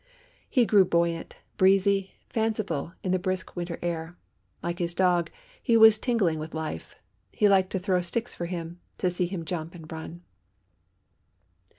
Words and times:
He 0.49 0.65
grew 0.65 0.83
buoyant, 0.83 1.35
breezy, 1.57 2.15
fanciful 2.27 2.93
in 3.03 3.11
the 3.11 3.19
brisk 3.19 3.55
winter 3.55 3.77
air. 3.83 4.11
Like 4.63 4.79
his 4.79 4.95
dog, 4.95 5.29
he 5.61 5.77
was 5.77 5.99
tingling 5.99 6.39
with 6.39 6.55
life. 6.55 6.95
He 7.33 7.47
liked 7.47 7.69
to 7.73 7.77
throw 7.79 8.01
sticks 8.01 8.33
for 8.33 8.47
him, 8.47 8.79
to 8.97 9.11
see 9.11 9.27
him 9.27 9.45
jump 9.45 9.75
and 9.75 9.91
run. 9.91 10.23